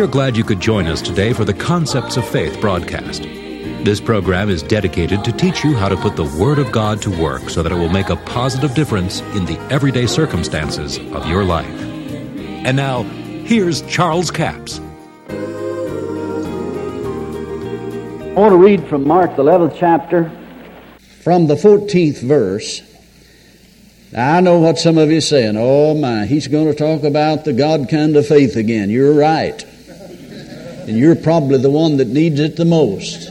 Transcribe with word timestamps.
We 0.00 0.04
are 0.04 0.08
glad 0.08 0.34
you 0.34 0.44
could 0.44 0.60
join 0.60 0.86
us 0.86 1.02
today 1.02 1.34
for 1.34 1.44
the 1.44 1.52
Concepts 1.52 2.16
of 2.16 2.26
Faith 2.26 2.58
broadcast. 2.58 3.20
This 3.84 4.00
program 4.00 4.48
is 4.48 4.62
dedicated 4.62 5.22
to 5.24 5.32
teach 5.32 5.62
you 5.62 5.74
how 5.74 5.90
to 5.90 5.96
put 5.98 6.16
the 6.16 6.24
Word 6.24 6.58
of 6.58 6.72
God 6.72 7.02
to 7.02 7.10
work 7.10 7.50
so 7.50 7.62
that 7.62 7.70
it 7.70 7.74
will 7.74 7.90
make 7.90 8.08
a 8.08 8.16
positive 8.16 8.74
difference 8.74 9.20
in 9.36 9.44
the 9.44 9.58
everyday 9.70 10.06
circumstances 10.06 10.96
of 10.96 11.26
your 11.26 11.44
life. 11.44 11.68
And 11.68 12.78
now, 12.78 13.02
here's 13.02 13.82
Charles 13.82 14.30
Capps. 14.30 14.78
I 14.78 15.32
want 18.32 18.52
to 18.52 18.56
read 18.56 18.82
from 18.88 19.06
Mark, 19.06 19.36
the 19.36 19.42
11th 19.42 19.76
chapter, 19.76 20.32
from 21.20 21.46
the 21.46 21.56
14th 21.56 22.22
verse. 22.22 22.80
Now, 24.12 24.36
I 24.36 24.40
know 24.40 24.60
what 24.60 24.78
some 24.78 24.96
of 24.96 25.10
you 25.10 25.18
are 25.18 25.20
saying. 25.20 25.56
Oh, 25.58 25.92
my, 25.92 26.24
he's 26.24 26.48
going 26.48 26.68
to 26.68 26.74
talk 26.74 27.02
about 27.02 27.44
the 27.44 27.52
God 27.52 27.90
kind 27.90 28.16
of 28.16 28.26
faith 28.26 28.56
again. 28.56 28.88
You're 28.88 29.12
right. 29.12 29.62
And 30.90 30.98
you're 30.98 31.14
probably 31.14 31.58
the 31.58 31.70
one 31.70 31.98
that 31.98 32.08
needs 32.08 32.40
it 32.40 32.56
the 32.56 32.64
most. 32.64 33.30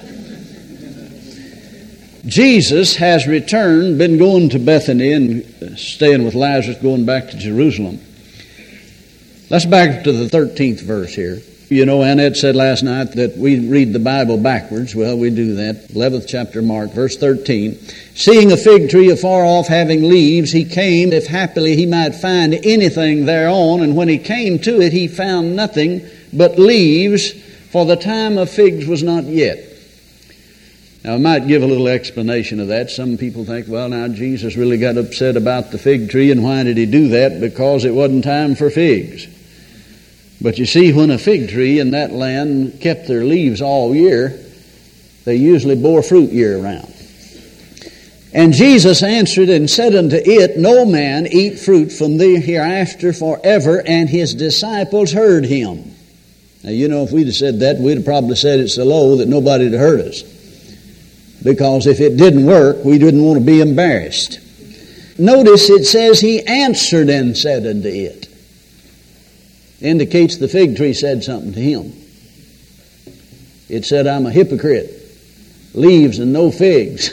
Jesus 2.25 2.95
has 2.95 3.27
returned, 3.27 3.97
been 3.97 4.17
going 4.17 4.47
to 4.51 4.59
Bethany 4.59 5.11
and 5.11 5.77
staying 5.77 6.23
with 6.23 6.35
Lazarus, 6.35 6.77
going 6.77 7.05
back 7.05 7.31
to 7.31 7.37
Jerusalem. 7.37 7.99
Let's 9.49 9.65
back 9.65 10.05
to 10.05 10.13
the 10.13 10.27
13th 10.27 10.79
verse 10.79 11.13
here. 11.13 11.39
You 11.67 11.85
know, 11.85 12.01
Annette 12.01 12.37
said 12.37 12.55
last 12.55 12.81
night 12.81 13.11
that 13.15 13.35
we 13.35 13.59
read 13.67 13.91
the 13.91 13.99
Bible 13.99 14.37
backwards. 14.37 14.95
Well, 14.95 15.17
we 15.17 15.29
do 15.29 15.55
that. 15.55 15.89
11th 15.89 16.29
chapter, 16.29 16.61
Mark, 16.61 16.91
verse 16.91 17.17
13. 17.17 17.77
Seeing 18.15 18.53
a 18.53 18.57
fig 18.57 18.89
tree 18.89 19.11
afar 19.11 19.43
off 19.43 19.67
having 19.67 20.07
leaves, 20.07 20.53
he 20.53 20.63
came, 20.63 21.11
if 21.11 21.27
happily 21.27 21.75
he 21.75 21.85
might 21.85 22.15
find 22.15 22.53
anything 22.53 23.25
thereon. 23.25 23.81
And 23.81 23.97
when 23.97 24.07
he 24.07 24.17
came 24.17 24.59
to 24.59 24.79
it, 24.79 24.93
he 24.93 25.09
found 25.09 25.57
nothing 25.57 26.09
but 26.31 26.59
leaves, 26.59 27.33
for 27.71 27.85
the 27.85 27.95
time 27.95 28.37
of 28.37 28.49
figs 28.49 28.87
was 28.87 29.03
not 29.03 29.25
yet. 29.25 29.65
Now, 31.03 31.15
I 31.15 31.17
might 31.17 31.47
give 31.47 31.63
a 31.63 31.67
little 31.67 31.87
explanation 31.87 32.59
of 32.59 32.67
that. 32.67 32.89
Some 32.89 33.17
people 33.17 33.45
think, 33.45 33.67
well, 33.69 33.87
now 33.87 34.09
Jesus 34.09 34.57
really 34.57 34.77
got 34.77 34.97
upset 34.97 35.37
about 35.37 35.71
the 35.71 35.77
fig 35.77 36.09
tree, 36.09 36.31
and 36.31 36.43
why 36.43 36.63
did 36.63 36.75
he 36.77 36.85
do 36.85 37.09
that? 37.09 37.39
Because 37.39 37.85
it 37.85 37.93
wasn't 37.93 38.25
time 38.25 38.55
for 38.55 38.69
figs. 38.69 39.27
But 40.41 40.57
you 40.57 40.65
see, 40.65 40.91
when 40.91 41.11
a 41.11 41.17
fig 41.17 41.49
tree 41.49 41.79
in 41.79 41.91
that 41.91 42.11
land 42.11 42.81
kept 42.81 43.07
their 43.07 43.23
leaves 43.23 43.61
all 43.61 43.95
year, 43.95 44.37
they 45.25 45.35
usually 45.35 45.75
bore 45.75 46.03
fruit 46.03 46.31
year 46.31 46.57
round. 46.57 46.93
And 48.33 48.53
Jesus 48.53 49.01
answered 49.01 49.49
and 49.49 49.69
said 49.69 49.95
unto 49.95 50.15
it, 50.15 50.57
No 50.57 50.85
man 50.85 51.27
eat 51.27 51.59
fruit 51.59 51.91
from 51.91 52.17
thee 52.17 52.39
hereafter 52.39 53.11
forever. 53.11 53.81
And 53.85 54.07
his 54.07 54.35
disciples 54.35 55.11
heard 55.11 55.45
him. 55.45 55.88
Now, 56.63 56.71
you 56.71 56.87
know, 56.87 57.03
if 57.03 57.11
we'd 57.11 57.27
have 57.27 57.35
said 57.35 57.59
that, 57.59 57.77
we'd 57.77 57.97
have 57.97 58.05
probably 58.05 58.35
said 58.35 58.59
it's 58.59 58.75
so 58.75 58.83
low 58.83 59.15
that 59.17 59.27
nobody'd 59.27 59.71
have 59.71 59.81
heard 59.81 60.01
us. 60.01 60.23
Because 61.43 61.87
if 61.87 61.99
it 62.01 62.17
didn't 62.17 62.45
work, 62.45 62.83
we 62.83 62.97
didn't 62.97 63.23
want 63.23 63.39
to 63.39 63.45
be 63.45 63.61
embarrassed. 63.61 64.39
Notice 65.17 65.69
it 65.69 65.85
says, 65.85 66.19
He 66.19 66.45
answered 66.45 67.09
and 67.09 67.37
said 67.37 67.65
unto 67.65 67.87
it 67.87 68.29
indicates 69.81 70.37
the 70.37 70.47
fig 70.47 70.75
tree 70.75 70.93
said 70.93 71.23
something 71.23 71.53
to 71.53 71.59
him. 71.59 71.93
It 73.69 73.85
said, 73.85 74.07
I'm 74.07 74.25
a 74.25 74.31
hypocrite. 74.31 74.95
Leaves 75.73 76.19
and 76.19 76.33
no 76.33 76.51
figs. 76.51 77.09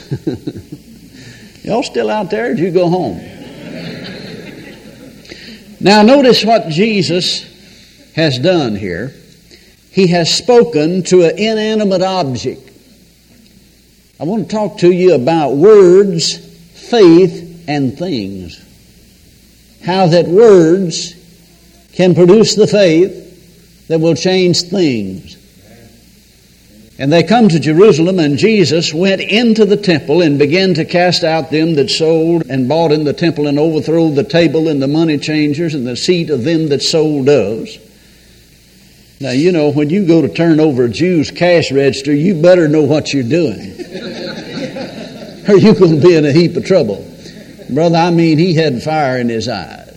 Y'all 1.63 1.83
still 1.83 2.09
out 2.09 2.29
there? 2.31 2.49
did 2.49 2.59
you 2.59 2.71
go 2.71 2.89
home? 2.89 3.17
now, 5.79 6.01
notice 6.01 6.43
what 6.43 6.69
Jesus 6.69 7.45
has 8.15 8.39
done 8.39 8.75
here. 8.75 9.13
He 9.97 10.05
has 10.09 10.31
spoken 10.31 11.01
to 11.05 11.23
an 11.23 11.39
inanimate 11.39 12.03
object. 12.03 12.69
I 14.19 14.25
want 14.25 14.47
to 14.47 14.55
talk 14.55 14.77
to 14.81 14.91
you 14.91 15.15
about 15.15 15.55
words, 15.55 16.37
faith, 16.87 17.65
and 17.67 17.97
things. 17.97 18.63
How 19.83 20.05
that 20.05 20.27
words 20.27 21.15
can 21.93 22.13
produce 22.13 22.53
the 22.53 22.67
faith 22.67 23.87
that 23.87 23.99
will 23.99 24.13
change 24.13 24.61
things. 24.61 25.35
And 26.99 27.11
they 27.11 27.23
come 27.23 27.49
to 27.49 27.59
Jerusalem, 27.59 28.19
and 28.19 28.37
Jesus 28.37 28.93
went 28.93 29.21
into 29.21 29.65
the 29.65 29.77
temple 29.77 30.21
and 30.21 30.37
began 30.37 30.75
to 30.75 30.85
cast 30.85 31.23
out 31.23 31.49
them 31.49 31.73
that 31.73 31.89
sold 31.89 32.43
and 32.51 32.69
bought 32.69 32.91
in 32.91 33.03
the 33.03 33.13
temple 33.13 33.47
and 33.47 33.57
overthrow 33.57 34.09
the 34.09 34.23
table 34.23 34.67
and 34.67 34.79
the 34.79 34.87
money 34.87 35.17
changers 35.17 35.73
and 35.73 35.87
the 35.87 35.95
seat 35.95 36.29
of 36.29 36.43
them 36.43 36.69
that 36.69 36.83
sold 36.83 37.25
doves. 37.25 37.79
Now, 39.19 39.31
you 39.31 39.51
know, 39.51 39.71
when 39.71 39.89
you 39.89 40.05
go 40.05 40.21
to 40.21 40.29
turn 40.29 40.59
over 40.59 40.83
a 40.83 40.89
Jew's 40.89 41.31
cash 41.31 41.71
register, 41.71 42.13
you 42.13 42.39
better 42.39 42.67
know 42.67 42.83
what 42.83 43.13
you're 43.13 43.23
doing. 43.23 43.71
or 45.49 45.57
you're 45.57 45.73
going 45.73 45.99
to 45.99 46.01
be 46.01 46.15
in 46.15 46.25
a 46.25 46.31
heap 46.31 46.55
of 46.55 46.65
trouble. 46.65 47.03
Brother, 47.69 47.97
I 47.97 48.11
mean, 48.11 48.37
he 48.37 48.53
had 48.53 48.83
fire 48.83 49.17
in 49.17 49.29
his 49.29 49.47
eyes. 49.47 49.87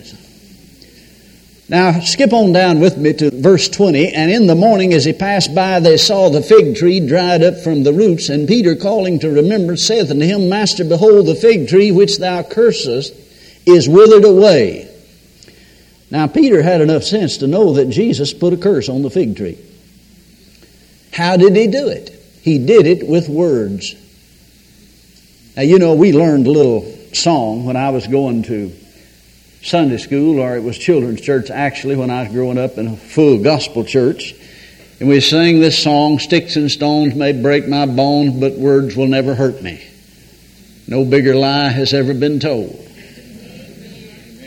Now, 1.69 2.01
skip 2.01 2.33
on 2.33 2.51
down 2.51 2.81
with 2.81 2.97
me 2.97 3.13
to 3.13 3.31
verse 3.31 3.69
20. 3.69 4.09
And 4.13 4.29
in 4.29 4.47
the 4.47 4.55
morning, 4.55 4.91
as 4.93 5.05
he 5.05 5.13
passed 5.13 5.55
by, 5.55 5.79
they 5.79 5.95
saw 5.95 6.29
the 6.29 6.41
fig 6.41 6.75
tree 6.75 6.99
dried 6.99 7.43
up 7.43 7.59
from 7.59 7.83
the 7.83 7.93
roots. 7.93 8.27
And 8.27 8.45
Peter, 8.47 8.75
calling 8.75 9.19
to 9.19 9.29
remembrance, 9.29 9.87
saith 9.87 10.11
unto 10.11 10.25
him, 10.25 10.49
Master, 10.49 10.83
behold, 10.83 11.27
the 11.27 11.35
fig 11.35 11.69
tree 11.69 11.91
which 11.91 12.17
thou 12.17 12.43
cursest 12.43 13.13
is 13.65 13.87
withered 13.87 14.25
away. 14.25 14.90
Now, 16.11 16.27
Peter 16.27 16.61
had 16.61 16.81
enough 16.81 17.03
sense 17.03 17.37
to 17.37 17.47
know 17.47 17.73
that 17.73 17.85
Jesus 17.85 18.33
put 18.33 18.51
a 18.51 18.57
curse 18.57 18.89
on 18.89 19.01
the 19.01 19.09
fig 19.09 19.37
tree. 19.37 19.57
How 21.13 21.37
did 21.37 21.55
he 21.55 21.67
do 21.67 21.87
it? 21.87 22.09
He 22.41 22.57
did 22.57 22.85
it 22.85 23.07
with 23.07 23.29
words. 23.29 23.95
Now, 25.55 25.63
you 25.63 25.79
know, 25.79 25.95
we 25.95 26.11
learned 26.11 26.47
a 26.47 26.51
little 26.51 26.81
song 27.13 27.65
when 27.65 27.77
I 27.77 27.89
was 27.89 28.07
going 28.07 28.43
to 28.43 28.73
Sunday 29.63 29.97
school, 29.97 30.39
or 30.39 30.57
it 30.57 30.63
was 30.63 30.77
children's 30.77 31.21
church 31.21 31.49
actually 31.49 31.95
when 31.95 32.09
I 32.09 32.23
was 32.23 32.31
growing 32.33 32.57
up 32.57 32.77
in 32.77 32.87
a 32.87 32.97
full 32.97 33.41
gospel 33.41 33.85
church. 33.85 34.33
And 34.99 35.07
we 35.07 35.19
sang 35.21 35.59
this 35.59 35.81
song 35.81 36.19
Sticks 36.19 36.57
and 36.57 36.69
stones 36.69 37.15
may 37.15 37.31
break 37.31 37.67
my 37.67 37.85
bones, 37.85 38.39
but 38.39 38.57
words 38.57 38.95
will 38.95 39.07
never 39.07 39.33
hurt 39.33 39.61
me. 39.61 39.81
No 40.87 41.05
bigger 41.05 41.35
lie 41.35 41.69
has 41.69 41.93
ever 41.93 42.13
been 42.13 42.39
told. 42.39 42.90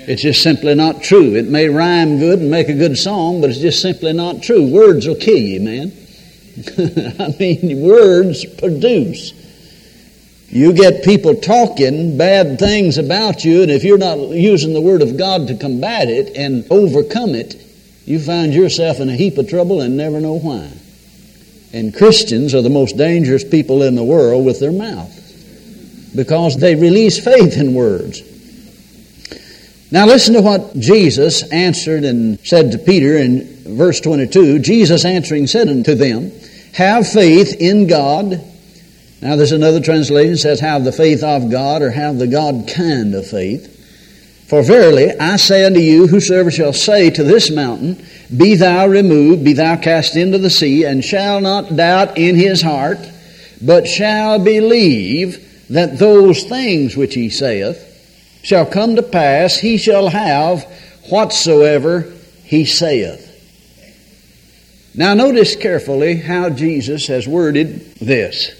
It's 0.06 0.22
just 0.22 0.42
simply 0.42 0.74
not 0.74 1.02
true. 1.02 1.34
It 1.34 1.48
may 1.48 1.68
rhyme 1.68 2.18
good 2.18 2.40
and 2.40 2.50
make 2.50 2.68
a 2.68 2.74
good 2.74 2.98
song, 2.98 3.40
but 3.40 3.50
it's 3.50 3.58
just 3.58 3.80
simply 3.80 4.12
not 4.12 4.42
true. 4.42 4.70
Words 4.70 5.06
will 5.06 5.14
kill 5.14 5.38
you, 5.38 5.60
man. 5.60 5.92
I 7.18 7.34
mean, 7.38 7.80
words 7.80 8.44
produce. 8.44 9.32
You 10.50 10.72
get 10.72 11.04
people 11.04 11.34
talking 11.34 12.16
bad 12.16 12.58
things 12.58 12.98
about 12.98 13.44
you, 13.44 13.62
and 13.62 13.70
if 13.70 13.82
you're 13.82 13.98
not 13.98 14.18
using 14.18 14.72
the 14.72 14.80
Word 14.80 15.02
of 15.02 15.16
God 15.16 15.48
to 15.48 15.56
combat 15.56 16.08
it 16.08 16.36
and 16.36 16.66
overcome 16.70 17.34
it, 17.34 17.56
you 18.04 18.20
find 18.20 18.52
yourself 18.52 19.00
in 19.00 19.08
a 19.08 19.16
heap 19.16 19.38
of 19.38 19.48
trouble 19.48 19.80
and 19.80 19.96
never 19.96 20.20
know 20.20 20.38
why. 20.38 20.70
And 21.72 21.96
Christians 21.96 22.54
are 22.54 22.62
the 22.62 22.70
most 22.70 22.96
dangerous 22.96 23.42
people 23.42 23.82
in 23.82 23.94
the 23.94 24.04
world 24.04 24.44
with 24.44 24.60
their 24.60 24.70
mouth 24.70 25.10
because 26.14 26.56
they 26.56 26.74
release 26.74 27.22
faith 27.22 27.56
in 27.56 27.74
words. 27.74 28.22
Now, 29.94 30.06
listen 30.06 30.34
to 30.34 30.42
what 30.42 30.76
Jesus 30.76 31.48
answered 31.52 32.02
and 32.02 32.40
said 32.40 32.72
to 32.72 32.78
Peter 32.78 33.16
in 33.16 33.76
verse 33.76 34.00
22. 34.00 34.58
Jesus 34.58 35.04
answering 35.04 35.46
said 35.46 35.68
unto 35.68 35.94
them, 35.94 36.32
Have 36.72 37.06
faith 37.06 37.54
in 37.60 37.86
God. 37.86 38.44
Now, 39.22 39.36
there's 39.36 39.52
another 39.52 39.80
translation 39.80 40.36
says, 40.36 40.58
Have 40.58 40.82
the 40.82 40.90
faith 40.90 41.22
of 41.22 41.48
God, 41.48 41.80
or 41.80 41.92
have 41.92 42.18
the 42.18 42.26
God 42.26 42.68
kind 42.74 43.14
of 43.14 43.24
faith. 43.24 43.70
For 44.48 44.64
verily, 44.64 45.12
I 45.12 45.36
say 45.36 45.64
unto 45.64 45.78
you, 45.78 46.08
whosoever 46.08 46.50
shall 46.50 46.72
say 46.72 47.10
to 47.10 47.22
this 47.22 47.52
mountain, 47.52 48.04
Be 48.36 48.56
thou 48.56 48.88
removed, 48.88 49.44
be 49.44 49.52
thou 49.52 49.76
cast 49.76 50.16
into 50.16 50.38
the 50.38 50.50
sea, 50.50 50.84
and 50.84 51.04
shall 51.04 51.40
not 51.40 51.76
doubt 51.76 52.18
in 52.18 52.34
his 52.34 52.62
heart, 52.62 52.98
but 53.62 53.86
shall 53.86 54.40
believe 54.40 55.68
that 55.68 56.00
those 56.00 56.42
things 56.42 56.96
which 56.96 57.14
he 57.14 57.30
saith 57.30 57.92
shall 58.44 58.66
come 58.66 58.94
to 58.94 59.02
pass, 59.02 59.56
he 59.56 59.78
shall 59.78 60.08
have 60.08 60.62
whatsoever 61.08 62.12
he 62.44 62.64
saith. 62.64 63.32
Now, 64.94 65.14
notice 65.14 65.56
carefully 65.56 66.16
how 66.16 66.50
Jesus 66.50 67.08
has 67.08 67.26
worded 67.26 67.94
this. 67.96 68.52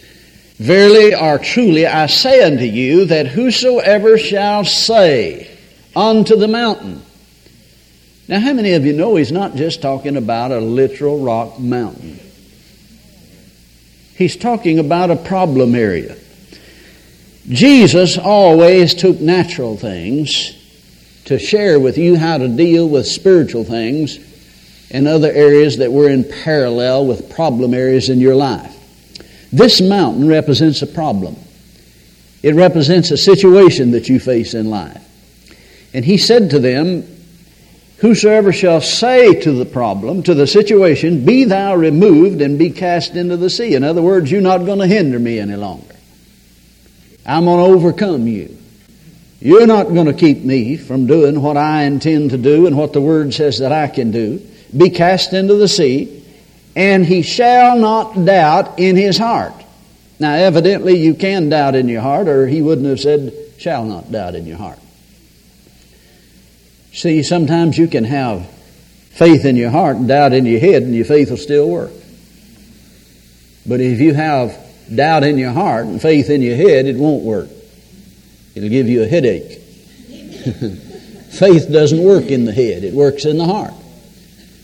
Verily 0.57 1.15
or 1.15 1.39
truly 1.39 1.87
I 1.87 2.07
say 2.07 2.43
unto 2.43 2.65
you 2.65 3.05
that 3.05 3.29
whosoever 3.29 4.19
shall 4.19 4.65
say 4.65 5.49
unto 5.95 6.35
the 6.35 6.49
mountain. 6.49 7.03
Now, 8.27 8.41
how 8.41 8.55
many 8.55 8.73
of 8.73 8.87
you 8.87 8.95
know 8.95 9.17
he's 9.17 9.31
not 9.31 9.55
just 9.55 9.83
talking 9.83 10.17
about 10.17 10.51
a 10.51 10.61
literal 10.61 11.21
rock 11.21 11.61
mountain? 11.61 12.19
He's 14.17 14.37
talking 14.37 14.79
about 14.79 15.11
a 15.11 15.17
problem 15.17 15.75
area. 15.75 16.17
Jesus 17.49 18.17
always 18.17 18.95
took 18.95 19.21
natural 19.21 19.77
things 19.77 20.57
to 21.27 21.39
share 21.39 21.79
with 21.79 21.99
you 21.99 22.17
how 22.17 22.39
to 22.39 22.49
deal 22.49 22.89
with 22.89 23.07
spiritual 23.07 23.65
things 23.65 24.19
and 24.91 25.07
other 25.07 25.31
areas 25.31 25.79
that 25.79 25.93
were 25.93 26.09
in 26.09 26.25
parallel 26.25 27.07
with 27.07 27.35
problem 27.35 27.75
areas 27.75 28.09
in 28.09 28.21
your 28.21 28.35
life. 28.35 28.71
This 29.53 29.81
mountain 29.81 30.27
represents 30.27 30.83
a 30.83 30.87
problem. 30.87 31.37
It 32.43 32.55
represents 32.55 33.11
a 33.11 33.17
situation 33.17 33.93
that 33.93 34.09
you 34.09 34.19
face 34.21 34.55
in 34.55 34.71
life. 34.71 35.03
And 35.93 36.05
he 36.05 36.19
said 36.19 36.51
to 36.51 36.59
them, 36.59 37.09
Whosoever 37.99 38.53
shall 38.53 38.81
say 38.81 39.41
to 39.41 39.53
the 39.53 39.65
problem, 39.65 40.25
to 40.25 40.35
the 40.35 40.47
situation, 40.47 41.25
Be 41.25 41.45
thou 41.45 41.75
removed 41.75 42.43
and 42.43 42.59
be 42.59 42.71
cast 42.71 43.15
into 43.15 43.37
the 43.37 43.49
sea. 43.49 43.75
In 43.75 43.85
other 43.85 44.03
words, 44.03 44.31
you're 44.31 44.41
not 44.41 44.67
going 44.67 44.81
to 44.81 44.87
hinder 44.87 45.19
me 45.19 45.39
any 45.39 45.57
longer. 45.57 45.94
I'm 47.27 47.45
going 47.45 47.59
to 47.59 47.79
overcome 47.79 48.27
you. 48.27 48.57
You're 49.41 49.67
not 49.67 49.85
going 49.85 50.07
to 50.07 50.15
keep 50.15 50.39
me 50.39 50.77
from 50.77 51.07
doing 51.07 51.41
what 51.41 51.57
I 51.57 51.83
intend 51.83 52.31
to 52.31 52.39
do 52.39 52.67
and 52.67 52.77
what 52.77 52.93
the 52.93 53.01
Word 53.01 53.35
says 53.35 53.59
that 53.59 53.73
I 53.73 53.89
can 53.89 54.11
do. 54.11 54.41
Be 54.77 54.91
cast 54.91 55.33
into 55.33 55.55
the 55.55 55.69
sea, 55.69 56.25
and 56.75 57.05
he 57.05 57.23
shall 57.23 57.79
not 57.79 58.25
doubt 58.25 58.79
in 58.79 58.97
his 58.97 59.19
heart. 59.19 59.53
Now, 60.19 60.35
evidently, 60.35 60.99
you 60.99 61.15
can 61.15 61.49
doubt 61.49 61.75
in 61.75 61.89
your 61.89 62.01
heart, 62.01 62.29
or 62.29 62.47
he 62.47 62.63
wouldn't 62.63 62.87
have 62.87 63.01
said, 63.01 63.33
shall 63.59 63.85
not 63.85 64.11
doubt 64.11 64.35
in 64.35 64.47
your 64.47 64.57
heart. 64.57 64.79
See, 66.93 67.23
sometimes 67.23 67.77
you 67.77 67.89
can 67.89 68.05
have 68.05 68.47
faith 69.11 69.45
in 69.45 69.57
your 69.57 69.71
heart 69.71 69.97
and 69.97 70.09
doubt 70.09 70.33
in 70.33 70.47
your 70.47 70.61
head, 70.61 70.83
and 70.83 70.95
your 70.95 71.05
faith 71.05 71.31
will 71.31 71.37
still 71.37 71.69
work. 71.69 71.93
But 73.67 73.81
if 73.81 74.01
you 74.01 74.15
have 74.15 74.64
doubt 74.93 75.25
in 75.25 75.39
your 75.39 75.53
heart 75.53 75.87
and 75.87 76.01
faith 76.01 76.31
in 76.31 76.43
your 76.43 76.57
head, 76.57 76.87
it 76.87 76.97
won't 76.97 77.23
work. 77.23 77.49
It'll 78.55 78.69
give 78.69 78.89
you 78.89 79.03
a 79.03 79.07
headache. 79.07 79.61
faith 81.31 81.71
doesn't 81.71 82.03
work 82.03 82.27
in 82.27 82.45
the 82.45 82.53
head, 82.53 82.85
it 82.85 82.95
works 82.95 83.25
in 83.25 83.39
the 83.39 83.47
heart. 83.47 83.75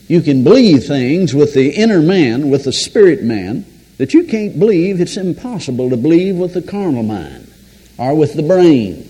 You 0.07 0.21
can 0.21 0.43
believe 0.43 0.85
things 0.85 1.33
with 1.33 1.53
the 1.53 1.69
inner 1.69 2.01
man, 2.01 2.49
with 2.49 2.65
the 2.65 2.73
spirit 2.73 3.23
man, 3.23 3.65
that 3.97 4.13
you 4.13 4.23
can't 4.25 4.59
believe, 4.59 4.99
it's 4.99 5.15
impossible 5.15 5.89
to 5.89 5.97
believe 5.97 6.35
with 6.35 6.53
the 6.53 6.61
carnal 6.61 7.03
mind 7.03 7.51
or 7.97 8.15
with 8.15 8.33
the 8.33 8.43
brain. 8.43 9.07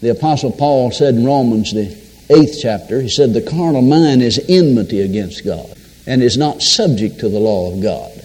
The 0.00 0.10
Apostle 0.10 0.52
Paul 0.52 0.90
said 0.90 1.14
in 1.14 1.24
Romans, 1.24 1.72
the 1.72 1.96
eighth 2.30 2.58
chapter, 2.60 3.00
he 3.00 3.08
said, 3.08 3.32
The 3.32 3.42
carnal 3.42 3.82
mind 3.82 4.22
is 4.22 4.44
enmity 4.48 5.00
against 5.00 5.44
God 5.44 5.76
and 6.06 6.22
is 6.22 6.36
not 6.36 6.62
subject 6.62 7.20
to 7.20 7.28
the 7.28 7.38
law 7.38 7.72
of 7.72 7.82
God. 7.82 8.23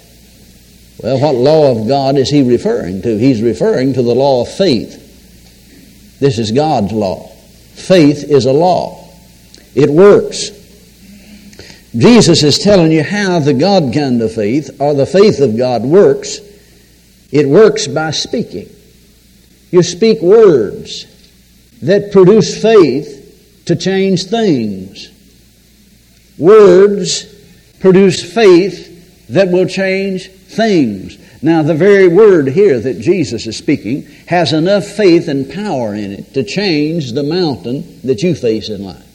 Well, 1.01 1.19
what 1.19 1.35
law 1.35 1.71
of 1.71 1.87
God 1.87 2.17
is 2.17 2.29
he 2.29 2.41
referring 2.41 3.01
to? 3.03 3.17
He's 3.17 3.41
referring 3.41 3.93
to 3.93 4.01
the 4.01 4.13
law 4.13 4.41
of 4.41 4.51
faith. 4.51 6.17
This 6.19 6.37
is 6.37 6.51
God's 6.51 6.91
law. 6.91 7.27
Faith 7.73 8.25
is 8.25 8.45
a 8.45 8.51
law, 8.51 9.09
it 9.75 9.89
works. 9.89 10.51
Jesus 11.97 12.43
is 12.43 12.59
telling 12.59 12.91
you 12.91 13.01
how 13.01 13.39
the 13.39 13.53
God 13.53 13.93
kind 13.93 14.21
of 14.21 14.33
faith, 14.33 14.79
or 14.79 14.93
the 14.93 15.07
faith 15.07 15.39
of 15.39 15.57
God, 15.57 15.81
works. 15.83 16.39
It 17.31 17.47
works 17.47 17.87
by 17.87 18.11
speaking. 18.11 18.69
You 19.71 19.81
speak 19.81 20.21
words 20.21 21.05
that 21.81 22.11
produce 22.11 22.61
faith 22.61 23.63
to 23.65 23.75
change 23.75 24.25
things. 24.25 25.09
Words 26.37 27.25
produce 27.79 28.21
faith 28.33 28.88
that 29.29 29.49
will 29.49 29.67
change 29.67 30.29
things. 30.29 31.17
Now, 31.41 31.63
the 31.63 31.75
very 31.75 32.07
word 32.07 32.47
here 32.47 32.79
that 32.79 32.99
Jesus 32.99 33.47
is 33.47 33.55
speaking 33.57 34.03
has 34.27 34.51
enough 34.51 34.85
faith 34.85 35.27
and 35.27 35.49
power 35.49 35.93
in 35.93 36.11
it 36.11 36.33
to 36.33 36.43
change 36.43 37.13
the 37.13 37.23
mountain 37.23 38.01
that 38.03 38.21
you 38.23 38.35
face 38.35 38.69
in 38.69 38.83
life. 38.83 39.05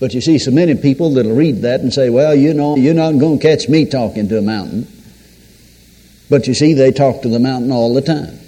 But 0.00 0.14
you 0.14 0.20
see 0.20 0.38
so 0.38 0.50
many 0.50 0.74
people 0.74 1.14
that'll 1.14 1.34
read 1.34 1.62
that 1.62 1.80
and 1.80 1.92
say, 1.92 2.08
well, 2.08 2.34
you 2.34 2.54
know, 2.54 2.76
you're 2.76 2.94
not 2.94 3.18
going 3.18 3.38
to 3.38 3.42
catch 3.42 3.68
me 3.68 3.84
talking 3.84 4.28
to 4.28 4.38
a 4.38 4.42
mountain. 4.42 4.86
But 6.30 6.46
you 6.46 6.54
see, 6.54 6.74
they 6.74 6.92
talk 6.92 7.22
to 7.22 7.28
the 7.28 7.38
mountain 7.38 7.72
all 7.72 7.94
the 7.94 8.02
time. 8.02 8.38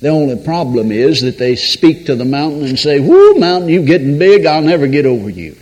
The 0.00 0.08
only 0.08 0.36
problem 0.36 0.92
is 0.92 1.22
that 1.22 1.38
they 1.38 1.56
speak 1.56 2.06
to 2.06 2.14
the 2.14 2.24
mountain 2.24 2.64
and 2.64 2.78
say, 2.78 3.00
Whoo, 3.00 3.34
mountain, 3.34 3.70
you're 3.70 3.84
getting 3.84 4.18
big, 4.18 4.46
I'll 4.46 4.62
never 4.62 4.86
get 4.86 5.06
over 5.06 5.28
you. 5.28 5.56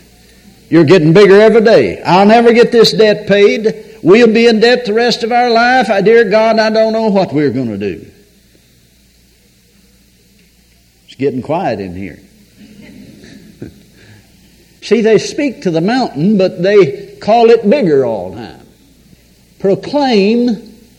You're 0.69 0.85
getting 0.85 1.13
bigger 1.13 1.41
every 1.41 1.61
day. 1.61 2.03
I'll 2.03 2.27
never 2.27 2.53
get 2.53 2.73
this 2.73 2.93
debt 2.93 3.27
paid. 3.27 3.99
We'll 4.03 4.33
be 4.33 4.47
in 4.47 4.61
debt 4.61 4.87
the 4.87 4.95
rest 4.95 5.23
of 5.23 5.33
our 5.33 5.51
life. 5.51 5.91
I, 5.91 6.01
dear 6.01 6.29
God, 6.29 6.59
I 6.59 6.71
don't 6.71 6.93
know 6.93 7.09
what 7.09 7.33
we're 7.33 7.51
going 7.51 7.69
to 7.69 7.79
do. 7.79 8.11
It's 11.07 11.15
getting 11.17 11.43
quiet 11.43 11.81
in 11.81 11.95
here. 11.95 12.19
See, 14.83 15.01
they 15.01 15.19
speak 15.19 15.63
to 15.63 15.71
the 15.71 15.81
mountain, 15.81 16.39
but 16.39 16.63
they 16.63 17.17
call 17.17 17.51
it 17.51 17.69
bigger 17.69 18.05
all 18.05 18.31
the 18.31 18.37
time. 18.37 18.67
Proclaim 19.59 20.47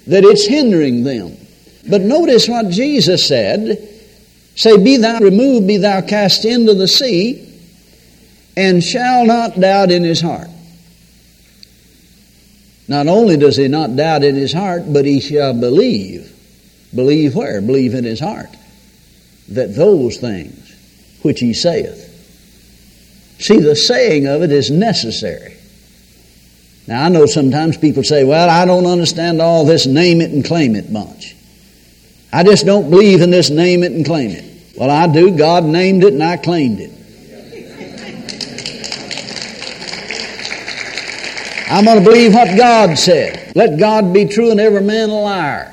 that 0.08 0.24
it's 0.24 0.48
hindering 0.48 1.04
them. 1.04 1.38
But 1.90 2.02
notice 2.02 2.48
what 2.48 2.70
Jesus 2.70 3.28
said 3.28 3.92
Say, 4.56 4.78
Be 4.78 4.98
thou 4.98 5.20
removed, 5.20 5.68
be 5.68 5.78
thou 5.78 6.02
cast 6.02 6.46
into 6.46 6.74
the 6.74 6.88
sea, 6.88 7.55
and 8.58 8.84
shall 8.84 9.26
not 9.26 9.60
doubt 9.60 9.92
in 9.92 10.04
his 10.04 10.22
heart. 10.22 10.50
Not 12.88 13.08
only 13.08 13.38
does 13.38 13.58
he 13.58 13.68
not 13.68 13.96
doubt 13.96 14.24
in 14.24 14.36
his 14.36 14.54
heart, 14.54 14.84
but 14.92 15.06
he 15.06 15.20
shall 15.20 15.54
believe. 15.54 16.32
Believe 16.94 17.36
where? 17.36 17.62
Believe 17.62 17.94
in 17.94 18.04
his 18.04 18.20
heart. 18.20 18.50
That 19.50 19.76
those 19.76 20.18
things 20.18 20.72
which 21.22 21.40
he 21.40 21.54
saith 21.54 22.06
See, 23.40 23.60
the 23.60 23.76
saying 23.76 24.28
of 24.28 24.42
it 24.42 24.52
is 24.52 24.72
necessary. 24.72 25.58
Now, 26.88 27.04
I 27.04 27.10
know 27.10 27.26
sometimes 27.26 27.78
people 27.78 28.04
say, 28.04 28.24
well, 28.24 28.50
I 28.50 28.66
don't 28.66 28.86
understand 28.86 29.42
all 29.42 29.66
this 29.66 29.86
name 29.86 30.22
it 30.22 30.32
and 30.32 30.46
claim 30.46 30.76
it 30.76 30.92
bunch. 30.92 31.36
I 32.32 32.44
just 32.44 32.66
don't 32.66 32.90
believe 32.90 33.22
in 33.22 33.32
this 33.32 33.50
name 33.50 33.84
it 33.84 33.92
and 33.92 34.06
claim 34.06 34.32
it. 34.32 34.46
Well, 34.78 34.92
I 34.92 35.08
do. 35.08 35.36
God 35.36 35.64
named 35.64 36.04
it 36.04 36.14
and 36.14 36.24
I 36.24 36.38
claimed 36.38 36.80
it. 36.80 36.92
I'm 41.68 41.86
going 41.86 41.98
to 41.98 42.04
believe 42.04 42.34
what 42.34 42.56
God 42.58 42.98
said. 42.98 43.56
Let 43.56 43.80
God 43.80 44.14
be 44.14 44.26
true 44.26 44.52
and 44.52 44.60
every 44.60 44.82
man 44.82 45.10
a 45.10 45.20
liar. 45.20 45.72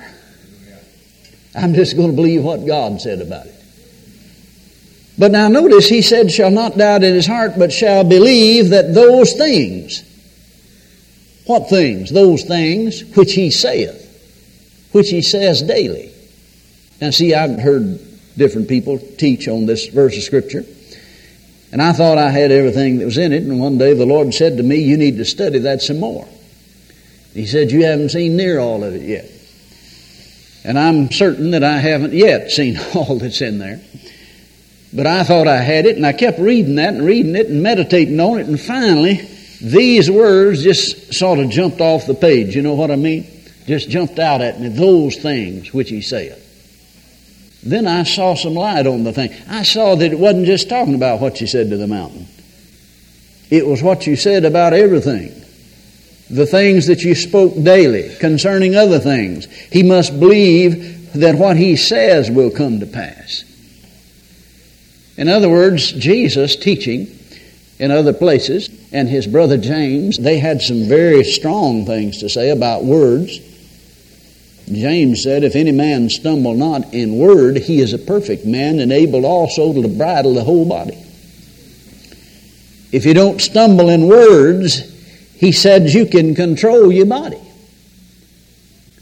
I'm 1.54 1.74
just 1.74 1.96
going 1.96 2.10
to 2.10 2.16
believe 2.16 2.42
what 2.44 2.66
God 2.66 3.00
said 3.00 3.20
about 3.20 3.46
it. 3.46 3.54
But 5.18 5.32
now 5.32 5.48
notice 5.48 5.88
he 5.88 6.00
said, 6.00 6.30
shall 6.30 6.50
not 6.50 6.78
doubt 6.78 7.04
in 7.04 7.14
his 7.14 7.26
heart, 7.26 7.52
but 7.58 7.70
shall 7.72 8.04
believe 8.04 8.70
that 8.70 8.94
those 8.94 9.34
things, 9.34 10.02
what 11.46 11.68
things? 11.68 12.10
Those 12.10 12.44
things 12.44 13.04
which 13.14 13.34
he 13.34 13.50
saith, 13.50 14.88
which 14.92 15.10
he 15.10 15.20
says 15.20 15.60
daily. 15.62 16.10
Now 17.00 17.10
see, 17.10 17.34
I've 17.34 17.58
heard 17.58 18.00
different 18.36 18.68
people 18.68 18.98
teach 18.98 19.46
on 19.48 19.66
this 19.66 19.86
verse 19.88 20.16
of 20.16 20.22
Scripture. 20.22 20.64
And 21.72 21.80
I 21.80 21.94
thought 21.94 22.18
I 22.18 22.30
had 22.30 22.52
everything 22.52 22.98
that 22.98 23.06
was 23.06 23.16
in 23.16 23.32
it, 23.32 23.42
and 23.42 23.58
one 23.58 23.78
day 23.78 23.94
the 23.94 24.04
Lord 24.04 24.34
said 24.34 24.58
to 24.58 24.62
me, 24.62 24.82
You 24.82 24.98
need 24.98 25.16
to 25.16 25.24
study 25.24 25.60
that 25.60 25.80
some 25.80 25.98
more. 25.98 26.28
He 27.32 27.46
said, 27.46 27.72
You 27.72 27.84
haven't 27.84 28.10
seen 28.10 28.36
near 28.36 28.58
all 28.58 28.84
of 28.84 28.94
it 28.94 29.02
yet. 29.02 29.30
And 30.64 30.78
I'm 30.78 31.10
certain 31.10 31.52
that 31.52 31.64
I 31.64 31.78
haven't 31.78 32.12
yet 32.12 32.50
seen 32.50 32.78
all 32.94 33.16
that's 33.16 33.40
in 33.40 33.58
there. 33.58 33.80
But 34.92 35.06
I 35.06 35.24
thought 35.24 35.48
I 35.48 35.56
had 35.56 35.86
it, 35.86 35.96
and 35.96 36.04
I 36.04 36.12
kept 36.12 36.38
reading 36.38 36.74
that 36.74 36.92
and 36.92 37.06
reading 37.06 37.34
it 37.34 37.48
and 37.48 37.62
meditating 37.62 38.20
on 38.20 38.38
it, 38.38 38.46
and 38.46 38.60
finally, 38.60 39.26
these 39.62 40.10
words 40.10 40.62
just 40.62 41.14
sort 41.14 41.38
of 41.38 41.48
jumped 41.48 41.80
off 41.80 42.06
the 42.06 42.14
page. 42.14 42.54
You 42.54 42.60
know 42.60 42.74
what 42.74 42.90
I 42.90 42.96
mean? 42.96 43.26
Just 43.66 43.88
jumped 43.88 44.18
out 44.18 44.42
at 44.42 44.60
me, 44.60 44.68
those 44.68 45.16
things 45.16 45.72
which 45.72 45.88
he 45.88 46.02
said. 46.02 46.42
Then 47.62 47.86
I 47.86 48.02
saw 48.02 48.34
some 48.34 48.54
light 48.54 48.86
on 48.86 49.04
the 49.04 49.12
thing. 49.12 49.32
I 49.48 49.62
saw 49.62 49.94
that 49.94 50.12
it 50.12 50.18
wasn't 50.18 50.46
just 50.46 50.68
talking 50.68 50.94
about 50.94 51.20
what 51.20 51.40
you 51.40 51.46
said 51.46 51.70
to 51.70 51.76
the 51.76 51.86
mountain, 51.86 52.26
it 53.50 53.66
was 53.66 53.82
what 53.82 54.06
you 54.06 54.16
said 54.16 54.44
about 54.44 54.72
everything. 54.72 55.38
The 56.30 56.46
things 56.46 56.86
that 56.86 57.02
you 57.02 57.14
spoke 57.14 57.52
daily 57.62 58.14
concerning 58.18 58.74
other 58.74 58.98
things. 58.98 59.44
He 59.44 59.82
must 59.82 60.18
believe 60.18 61.12
that 61.12 61.34
what 61.34 61.58
he 61.58 61.76
says 61.76 62.30
will 62.30 62.50
come 62.50 62.80
to 62.80 62.86
pass. 62.86 63.44
In 65.18 65.28
other 65.28 65.50
words, 65.50 65.92
Jesus 65.92 66.56
teaching 66.56 67.06
in 67.78 67.90
other 67.90 68.14
places 68.14 68.70
and 68.92 69.08
his 69.08 69.26
brother 69.26 69.58
James, 69.58 70.16
they 70.16 70.38
had 70.38 70.62
some 70.62 70.88
very 70.88 71.22
strong 71.22 71.84
things 71.84 72.18
to 72.18 72.30
say 72.30 72.48
about 72.50 72.84
words. 72.84 73.38
James 74.74 75.22
said, 75.22 75.44
If 75.44 75.56
any 75.56 75.72
man 75.72 76.08
stumble 76.10 76.54
not 76.54 76.92
in 76.94 77.18
word, 77.18 77.56
he 77.56 77.80
is 77.80 77.92
a 77.92 77.98
perfect 77.98 78.44
man 78.44 78.78
and 78.78 78.92
able 78.92 79.26
also 79.26 79.72
to 79.72 79.88
bridle 79.88 80.34
the 80.34 80.44
whole 80.44 80.68
body. 80.68 80.98
If 82.92 83.06
you 83.06 83.14
don't 83.14 83.40
stumble 83.40 83.88
in 83.88 84.06
words, 84.06 84.90
he 85.34 85.52
says 85.52 85.94
you 85.94 86.06
can 86.06 86.34
control 86.34 86.92
your 86.92 87.06
body. 87.06 87.40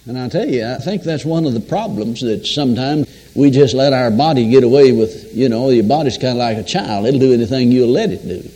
And 0.06 0.18
I 0.18 0.28
tell 0.28 0.48
you, 0.48 0.66
I 0.66 0.78
think 0.78 1.02
that's 1.02 1.24
one 1.24 1.44
of 1.44 1.52
the 1.54 1.60
problems 1.60 2.20
that 2.22 2.46
sometimes 2.46 3.08
we 3.34 3.50
just 3.50 3.74
let 3.74 3.92
our 3.92 4.10
body 4.10 4.48
get 4.48 4.64
away 4.64 4.92
with, 4.92 5.36
you 5.36 5.48
know, 5.48 5.70
your 5.70 5.84
body's 5.84 6.16
kind 6.16 6.32
of 6.32 6.36
like 6.36 6.56
a 6.56 6.62
child. 6.62 7.06
It'll 7.06 7.20
do 7.20 7.34
anything 7.34 7.70
you'll 7.70 7.90
let 7.90 8.10
it 8.10 8.26
do. 8.26 8.48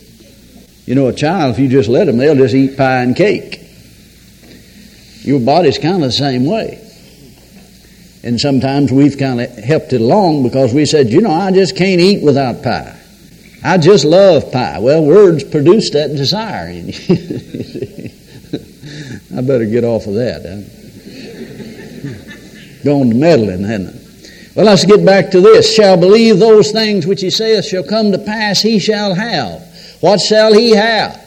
You 0.85 0.95
know, 0.95 1.07
a 1.07 1.13
child, 1.13 1.53
if 1.53 1.59
you 1.59 1.67
just 1.67 1.89
let 1.89 2.05
them, 2.05 2.17
they'll 2.17 2.35
just 2.35 2.55
eat 2.55 2.77
pie 2.77 3.03
and 3.03 3.15
cake. 3.15 3.61
Your 5.21 5.39
body's 5.39 5.77
kind 5.77 6.03
of 6.03 6.09
the 6.09 6.11
same 6.11 6.45
way. 6.45 6.84
And 8.25 8.41
sometimes 8.41 8.91
we've 8.91 9.17
kind 9.19 9.39
of 9.39 9.55
helped 9.55 9.93
it 9.93 10.01
along 10.01 10.41
because 10.41 10.73
we 10.73 10.85
said, 10.85 11.09
you 11.09 11.21
know, 11.21 11.31
I 11.31 11.51
just 11.51 11.77
can't 11.77 12.01
eat 12.01 12.23
without 12.23 12.63
pie. 12.63 12.99
I 13.63 13.77
just 13.77 14.03
love 14.03 14.51
pie. 14.51 14.79
Well, 14.79 15.05
words 15.05 15.43
produce 15.43 15.91
that 15.91 16.15
desire 16.15 16.69
in 16.69 16.87
you. 16.87 16.93
I 19.37 19.41
better 19.41 19.65
get 19.65 19.83
off 19.83 20.07
of 20.07 20.15
that. 20.15 20.41
Going 22.83 23.11
to 23.11 23.15
meddling, 23.15 23.63
hadn't 23.63 23.89
I? 23.89 23.93
Well, 24.55 24.65
let's 24.65 24.85
get 24.85 25.05
back 25.05 25.29
to 25.31 25.41
this. 25.41 25.75
Shall 25.75 25.97
believe 25.97 26.39
those 26.39 26.71
things 26.71 27.05
which 27.05 27.21
he 27.21 27.29
saith 27.29 27.65
shall 27.65 27.83
come 27.83 28.11
to 28.11 28.17
pass, 28.17 28.59
he 28.59 28.79
shall 28.79 29.13
have. 29.13 29.61
What 30.01 30.19
shall 30.19 30.51
he 30.51 30.71
have? 30.71 31.21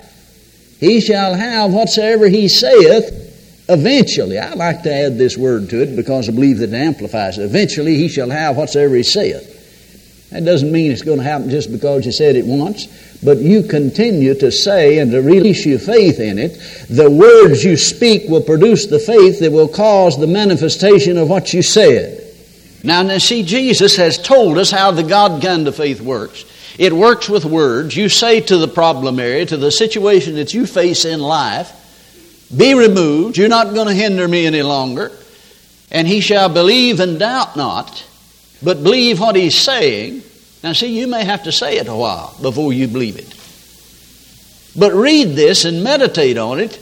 He 0.81 1.00
shall 1.00 1.35
have 1.35 1.73
whatsoever 1.73 2.26
he 2.26 2.49
saith 2.49 3.27
eventually. 3.68 4.38
I 4.38 4.54
like 4.54 4.82
to 4.82 4.92
add 4.92 5.18
this 5.18 5.37
word 5.37 5.70
to 5.70 5.82
it 5.82 5.96
because 5.96 6.28
I 6.28 6.32
believe 6.32 6.58
that 6.58 6.72
it 6.72 6.75
amplifies 6.75 7.38
it. 7.38 7.44
Eventually 7.44 7.96
he 7.96 8.08
shall 8.08 8.30
have 8.30 8.56
whatsoever 8.56 8.94
he 8.94 9.02
saith. 9.02 9.56
That 10.30 10.44
doesn't 10.44 10.70
mean 10.70 10.92
it's 10.92 11.02
going 11.02 11.18
to 11.18 11.25
happen 11.25 11.48
just 11.48 11.72
because 11.72 12.04
you 12.04 12.12
said 12.12 12.37
it 12.37 12.44
once, 12.44 12.87
but 13.22 13.38
you 13.38 13.62
continue 13.62 14.34
to 14.34 14.52
say 14.52 14.98
and 14.98 15.10
to 15.12 15.22
release 15.22 15.64
your 15.64 15.78
faith 15.78 16.20
in 16.20 16.38
it. 16.38 16.52
The 16.90 17.10
words 17.10 17.64
you 17.64 17.78
speak 17.78 18.28
will 18.28 18.42
produce 18.42 18.87
the 18.87 18.98
faith 18.98 19.40
that 19.40 19.52
will 19.52 19.68
cause 19.68 20.18
the 20.18 20.26
manifestation 20.26 21.16
of 21.16 21.30
what 21.30 21.54
you 21.54 21.62
said. 21.62 22.25
Now, 22.84 23.02
now 23.02 23.18
see, 23.18 23.42
Jesus 23.42 23.96
has 23.96 24.18
told 24.18 24.58
us 24.58 24.70
how 24.70 24.90
the 24.90 25.02
God 25.02 25.42
kind 25.42 25.66
of 25.66 25.76
faith 25.76 26.00
works. 26.00 26.44
It 26.78 26.92
works 26.92 27.28
with 27.28 27.44
words. 27.44 27.96
You 27.96 28.08
say 28.08 28.40
to 28.42 28.58
the 28.58 28.68
problem 28.68 29.18
area, 29.18 29.46
to 29.46 29.56
the 29.56 29.72
situation 29.72 30.37
that 30.37 30.54
you 30.54 30.66
face 30.66 31.04
in 31.04 31.20
life, 31.20 31.72
be 32.57 32.75
removed. 32.75 33.37
You're 33.37 33.49
not 33.49 33.75
going 33.75 33.88
to 33.88 33.95
hinder 33.95 34.26
me 34.26 34.47
any 34.47 34.62
longer. 34.62 35.12
And 35.90 36.07
he 36.07 36.21
shall 36.21 36.49
believe 36.49 37.00
and 37.00 37.19
doubt 37.19 37.57
not 37.57 38.05
but 38.62 38.83
believe 38.83 39.21
what 39.21 39.37
he's 39.37 39.57
saying. 39.57 40.23
Now, 40.62 40.73
see, 40.73 40.99
you 40.99 41.07
may 41.07 41.25
have 41.25 41.45
to 41.45 41.52
say 41.52 41.78
it 41.78 41.88
a 41.88 41.95
while 41.95 42.35
before 42.43 42.73
you 42.73 42.88
believe 42.88 43.17
it. 43.17 43.35
But 44.78 44.93
read 44.95 45.37
this 45.37 45.64
and 45.64 45.85
meditate 45.85 46.38
on 46.38 46.61
it 46.61 46.81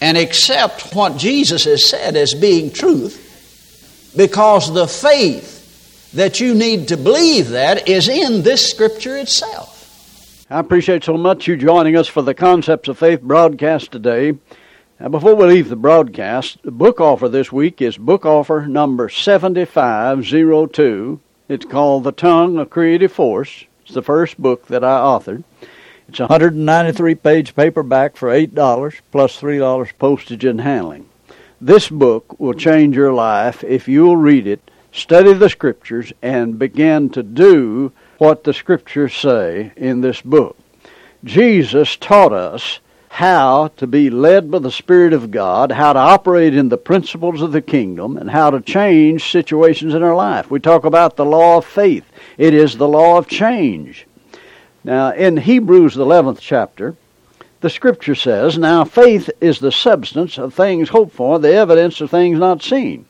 and 0.00 0.18
accept 0.18 0.94
what 0.94 1.16
Jesus 1.16 1.64
has 1.64 1.88
said 1.88 2.16
as 2.16 2.34
being 2.34 2.72
truth 2.72 4.12
because 4.16 4.72
the 4.72 4.88
faith 4.88 6.10
that 6.14 6.40
you 6.40 6.54
need 6.54 6.88
to 6.88 6.96
believe 6.96 7.50
that 7.50 7.88
is 7.88 8.08
in 8.08 8.42
this 8.42 8.68
scripture 8.68 9.16
itself. 9.16 9.78
I 10.50 10.58
appreciate 10.58 11.04
so 11.04 11.16
much 11.16 11.46
you 11.46 11.56
joining 11.56 11.96
us 11.96 12.08
for 12.08 12.20
the 12.20 12.34
Concepts 12.34 12.88
of 12.88 12.98
Faith 12.98 13.22
broadcast 13.22 13.92
today. 13.92 14.34
Now, 15.02 15.08
before 15.08 15.34
we 15.34 15.46
leave 15.46 15.68
the 15.68 15.74
broadcast, 15.74 16.62
the 16.62 16.70
book 16.70 17.00
offer 17.00 17.28
this 17.28 17.50
week 17.50 17.82
is 17.82 17.98
book 17.98 18.24
offer 18.24 18.66
number 18.68 19.08
7502. 19.08 21.18
It's 21.48 21.64
called 21.64 22.04
The 22.04 22.12
Tongue 22.12 22.56
of 22.56 22.70
Creative 22.70 23.10
Force. 23.10 23.64
It's 23.84 23.94
the 23.94 24.02
first 24.02 24.40
book 24.40 24.68
that 24.68 24.84
I 24.84 25.00
authored. 25.00 25.42
It's 26.06 26.20
a 26.20 26.28
193 26.28 27.16
page 27.16 27.56
paperback 27.56 28.16
for 28.16 28.28
$8 28.28 29.00
plus 29.10 29.40
$3 29.40 29.90
postage 29.98 30.44
and 30.44 30.60
handling. 30.60 31.08
This 31.60 31.88
book 31.88 32.38
will 32.38 32.54
change 32.54 32.94
your 32.94 33.12
life 33.12 33.64
if 33.64 33.88
you'll 33.88 34.16
read 34.16 34.46
it, 34.46 34.70
study 34.92 35.32
the 35.32 35.50
scriptures, 35.50 36.12
and 36.22 36.60
begin 36.60 37.10
to 37.10 37.24
do 37.24 37.90
what 38.18 38.44
the 38.44 38.54
scriptures 38.54 39.14
say 39.14 39.72
in 39.74 40.00
this 40.00 40.20
book. 40.20 40.56
Jesus 41.24 41.96
taught 41.96 42.32
us 42.32 42.78
how 43.12 43.68
to 43.76 43.86
be 43.86 44.08
led 44.08 44.50
by 44.50 44.58
the 44.58 44.70
Spirit 44.70 45.12
of 45.12 45.30
God, 45.30 45.70
how 45.70 45.92
to 45.92 45.98
operate 45.98 46.54
in 46.54 46.70
the 46.70 46.78
principles 46.78 47.42
of 47.42 47.52
the 47.52 47.60
kingdom, 47.60 48.16
and 48.16 48.30
how 48.30 48.48
to 48.48 48.58
change 48.58 49.30
situations 49.30 49.92
in 49.92 50.02
our 50.02 50.16
life. 50.16 50.50
We 50.50 50.60
talk 50.60 50.86
about 50.86 51.16
the 51.16 51.24
law 51.26 51.58
of 51.58 51.66
faith, 51.66 52.06
it 52.38 52.54
is 52.54 52.78
the 52.78 52.88
law 52.88 53.18
of 53.18 53.28
change. 53.28 54.06
Now, 54.82 55.12
in 55.12 55.36
Hebrews, 55.36 55.94
the 55.94 56.06
11th 56.06 56.38
chapter, 56.40 56.96
the 57.60 57.68
scripture 57.68 58.14
says, 58.14 58.56
Now 58.56 58.82
faith 58.82 59.28
is 59.42 59.58
the 59.58 59.72
substance 59.72 60.38
of 60.38 60.54
things 60.54 60.88
hoped 60.88 61.14
for, 61.14 61.38
the 61.38 61.52
evidence 61.52 62.00
of 62.00 62.10
things 62.10 62.38
not 62.38 62.62
seen. 62.62 63.04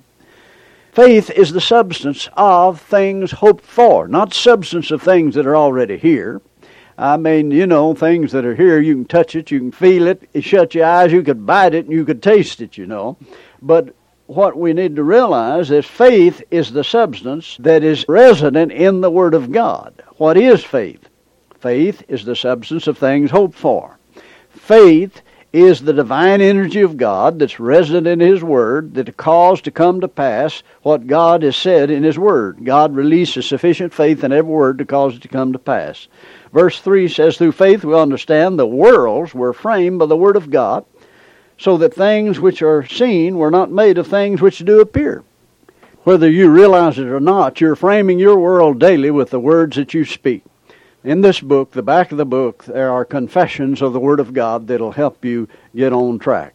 Faith 0.91 1.31
is 1.31 1.53
the 1.53 1.61
substance 1.61 2.29
of 2.37 2.81
things 2.81 3.31
hoped 3.31 3.65
for, 3.65 4.09
not 4.09 4.35
substance 4.35 4.91
of 4.91 5.01
things 5.01 5.37
that 5.37 5.47
are 5.47 5.57
already 5.57 5.97
here. 5.97 6.43
I 6.99 7.17
mean, 7.17 7.51
you 7.51 7.67
know, 7.67 7.95
things 7.95 8.33
that 8.33 8.45
are 8.45 8.55
here, 8.55 8.81
you 8.81 8.95
can 8.95 9.05
touch 9.07 9.35
it, 9.35 9.51
you 9.51 9.59
can 9.59 9.73
feel 9.73 10.07
it, 10.07 10.29
you 10.33 10.43
shut 10.43 10.75
your 10.75 10.87
eyes, 10.87 11.13
you 11.13 11.23
could 11.23 11.47
bite 11.47 11.75
it, 11.75 11.87
and 11.87 11.95
you 11.95 12.05
could 12.05 12.23
taste 12.23 12.61
it, 12.61 12.77
you 12.77 12.87
know. 12.87 13.17
But 13.61 13.95
what 14.27 14.57
we 14.57 14.73
need 14.73 14.97
to 14.97 15.03
realize 15.03 15.71
is 15.71 15.87
faith 15.87 16.43
is 16.51 16.73
the 16.73 16.85
substance 16.85 17.57
that 17.61 17.83
is 17.83 18.05
resident 18.09 18.73
in 18.73 19.01
the 19.01 19.11
Word 19.11 19.35
of 19.35 19.53
God. 19.53 20.03
What 20.17 20.37
is 20.37 20.65
faith? 20.65 21.09
Faith 21.61 22.03
is 22.09 22.25
the 22.25 22.37
substance 22.37 22.87
of 22.87 22.99
things 22.99 23.31
hoped 23.31 23.55
for. 23.55 23.99
Faith 24.51 25.23
is 25.53 25.83
the 25.83 25.93
divine 25.93 26.41
energy 26.41 26.81
of 26.81 26.97
God 26.97 27.39
that's 27.39 27.61
resident 27.61 28.07
in 28.07 28.21
His 28.21 28.43
Word 28.43 28.95
that 28.95 29.17
caused 29.19 29.65
to 29.65 29.71
come 29.71 30.01
to 30.01 30.09
pass 30.09 30.63
what 30.83 31.07
God 31.07 31.43
has 31.43 31.57
said 31.57 31.91
in 31.91 32.05
His 32.05 32.19
Word. 32.19 32.65
God 32.65 32.97
releases 32.97 33.47
sufficient 33.47 33.93
faith 33.93 34.25
in 34.25 34.33
every 34.33 34.51
word 34.51 34.79
to 34.79 34.87
cause 34.87 35.17
it 35.17 35.23
to 35.23 35.29
come 35.29 35.53
to 35.53 35.59
pass. 35.59 36.09
Verse 36.53 36.81
3 36.81 37.07
says, 37.07 37.37
Through 37.37 37.53
faith 37.53 37.85
we 37.85 37.95
understand 37.95 38.59
the 38.59 38.67
worlds 38.67 39.35
were 39.35 39.53
framed 39.53 39.99
by 39.99 40.07
the 40.07 40.17
Word 40.17 40.37
of 40.37 40.51
God, 40.51 40.87
so 41.59 41.77
that 41.77 41.95
things 41.95 42.41
which 42.41 42.63
are 42.63 42.87
seen 42.87 43.37
were 43.37 43.51
not 43.51 43.71
made 43.71 43.99
of 43.99 44.07
things 44.07 44.41
which 44.41 44.59
do 44.59 44.81
appear. 44.81 45.23
Whether 46.05 46.31
you 46.31 46.49
realize 46.49 46.99
it 46.99 47.07
or 47.07 47.21
not, 47.21 47.61
you're 47.61 47.77
framing 47.77 48.19
your 48.19 48.39
world 48.39 48.81
daily 48.81 49.11
with 49.11 49.31
the 49.31 49.39
words 49.39 49.77
that 49.77 49.95
you 49.95 50.05
speak. 50.05 50.43
In 51.05 51.21
this 51.21 51.41
book, 51.41 51.73
the 51.73 51.83
back 51.83 52.13
of 52.13 52.19
the 52.19 52.25
book, 52.25 52.65
there 52.65 52.93
are 52.93 53.05
confessions 53.05 53.83
of 53.83 53.93
the 53.93 53.99
Word 53.99 54.21
of 54.21 54.33
God 54.33 54.69
that'll 54.69 54.93
help 54.93 55.25
you 55.25 55.49
get 55.75 55.93
on 55.93 56.21
track. 56.21 56.55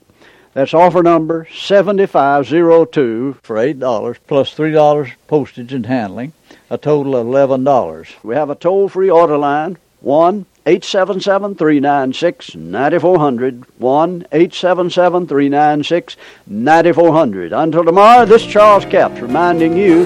That's 0.53 0.73
offer 0.73 1.03
number 1.03 1.49
7502 1.53 3.39
for 3.43 3.57
$8 3.57 4.17
plus 4.25 4.55
$3 4.55 5.11
postage 5.27 5.73
and 5.73 5.85
handling, 5.85 6.31
a 6.69 6.77
total 6.77 7.17
of 7.17 7.27
$11. 7.27 8.23
We 8.23 8.35
have 8.35 8.49
a 8.49 8.55
toll 8.55 8.87
free 8.87 9.09
order 9.09 9.37
line 9.37 9.77
1 9.99 10.45
877 10.65 11.55
396 11.55 12.55
9400. 12.55 13.65
1 13.79 14.27
877 14.31 15.27
396 15.27 16.17
9400. 16.47 17.51
Until 17.51 17.83
tomorrow, 17.83 18.25
this 18.25 18.45
Charles 18.45 18.85
Capps 18.85 19.19
reminding 19.19 19.75
you 19.75 20.05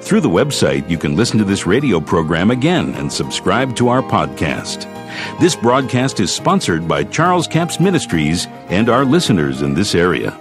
Through 0.00 0.20
the 0.20 0.28
website, 0.28 0.88
you 0.88 0.98
can 0.98 1.16
listen 1.16 1.38
to 1.38 1.44
this 1.44 1.66
radio 1.66 2.00
program 2.00 2.50
again 2.50 2.94
and 2.94 3.12
subscribe 3.12 3.76
to 3.76 3.88
our 3.88 4.02
podcast. 4.02 4.86
This 5.40 5.56
broadcast 5.56 6.20
is 6.20 6.32
sponsored 6.32 6.86
by 6.86 7.04
Charles 7.04 7.46
Capps 7.48 7.80
Ministries 7.80 8.46
and 8.68 8.88
our 8.88 9.04
listeners 9.04 9.62
in 9.62 9.74
this 9.74 9.94
area. 9.94 10.36